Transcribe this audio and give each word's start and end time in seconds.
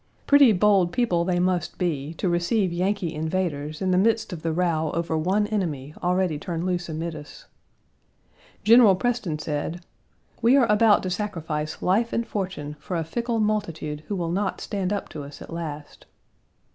Pretty 0.25 0.51
bold 0.51 0.91
people 0.91 1.23
they 1.23 1.37
must 1.37 1.77
be, 1.77 2.15
to 2.15 2.27
receive 2.27 2.73
Yankee 2.73 3.13
invaders 3.13 3.83
in 3.83 3.91
the 3.91 3.99
midst 3.99 4.33
of 4.33 4.41
the 4.41 4.51
row 4.51 4.89
over 4.95 5.15
one 5.15 5.45
enemy 5.45 5.93
already 6.01 6.39
turned 6.39 6.63
loose 6.65 6.89
amid 6.89 7.15
us. 7.15 7.45
General 8.63 8.95
Preston 8.95 9.37
said: 9.37 9.85
"We 10.41 10.57
are 10.57 10.65
about 10.71 11.03
to 11.03 11.11
sacrifice 11.11 11.83
life 11.83 12.13
and 12.13 12.25
fortune 12.25 12.77
for 12.79 12.97
a 12.97 13.03
fickle 13.03 13.39
multitude 13.39 14.01
who 14.07 14.15
will 14.15 14.31
not 14.31 14.59
stand 14.59 14.91
up 14.91 15.07
to 15.09 15.23
us 15.23 15.39
at 15.39 15.53
last." 15.53 16.07